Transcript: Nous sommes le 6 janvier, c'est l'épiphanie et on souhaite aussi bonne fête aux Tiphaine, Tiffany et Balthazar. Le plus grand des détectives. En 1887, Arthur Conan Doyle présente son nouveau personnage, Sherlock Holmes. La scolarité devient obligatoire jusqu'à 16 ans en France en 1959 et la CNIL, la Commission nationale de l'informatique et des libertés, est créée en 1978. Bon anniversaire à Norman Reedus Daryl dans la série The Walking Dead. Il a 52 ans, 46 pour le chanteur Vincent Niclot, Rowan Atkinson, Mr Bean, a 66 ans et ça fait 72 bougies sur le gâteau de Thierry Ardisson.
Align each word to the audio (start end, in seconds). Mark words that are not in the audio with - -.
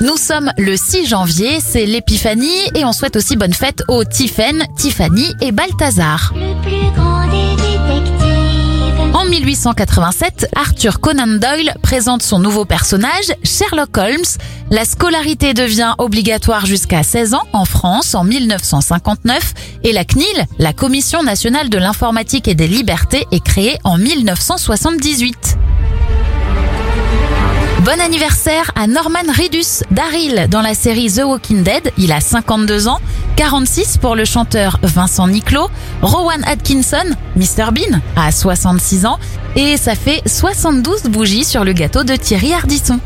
Nous 0.00 0.16
sommes 0.16 0.50
le 0.56 0.78
6 0.78 1.06
janvier, 1.06 1.60
c'est 1.60 1.84
l'épiphanie 1.84 2.48
et 2.74 2.86
on 2.86 2.92
souhaite 2.92 3.16
aussi 3.16 3.36
bonne 3.36 3.52
fête 3.52 3.82
aux 3.86 4.02
Tiphaine, 4.02 4.64
Tiffany 4.74 5.34
et 5.42 5.52
Balthazar. 5.52 6.32
Le 6.34 6.54
plus 6.62 6.90
grand 6.96 7.26
des 7.26 7.54
détectives. 7.56 9.14
En 9.14 9.26
1887, 9.26 10.48
Arthur 10.56 11.00
Conan 11.00 11.26
Doyle 11.26 11.74
présente 11.82 12.22
son 12.22 12.38
nouveau 12.38 12.64
personnage, 12.64 13.34
Sherlock 13.44 13.94
Holmes. 13.98 14.38
La 14.70 14.86
scolarité 14.86 15.52
devient 15.52 15.94
obligatoire 15.98 16.64
jusqu'à 16.64 17.02
16 17.02 17.34
ans 17.34 17.46
en 17.52 17.66
France 17.66 18.14
en 18.14 18.24
1959 18.24 19.52
et 19.84 19.92
la 19.92 20.06
CNIL, 20.06 20.46
la 20.58 20.72
Commission 20.72 21.22
nationale 21.22 21.68
de 21.68 21.76
l'informatique 21.76 22.48
et 22.48 22.54
des 22.54 22.68
libertés, 22.68 23.26
est 23.32 23.44
créée 23.44 23.76
en 23.84 23.98
1978. 23.98 25.49
Bon 27.84 27.98
anniversaire 27.98 28.70
à 28.74 28.86
Norman 28.86 29.20
Reedus 29.26 29.84
Daryl 29.90 30.48
dans 30.50 30.60
la 30.60 30.74
série 30.74 31.10
The 31.10 31.22
Walking 31.24 31.62
Dead. 31.62 31.92
Il 31.96 32.12
a 32.12 32.20
52 32.20 32.88
ans, 32.88 32.98
46 33.36 33.96
pour 33.96 34.16
le 34.16 34.26
chanteur 34.26 34.78
Vincent 34.82 35.26
Niclot, 35.28 35.70
Rowan 36.02 36.44
Atkinson, 36.44 37.16
Mr 37.36 37.72
Bean, 37.72 38.00
a 38.16 38.30
66 38.32 39.06
ans 39.06 39.18
et 39.56 39.78
ça 39.78 39.94
fait 39.94 40.20
72 40.26 41.04
bougies 41.04 41.44
sur 41.44 41.64
le 41.64 41.72
gâteau 41.72 42.04
de 42.04 42.16
Thierry 42.16 42.52
Ardisson. 42.52 43.00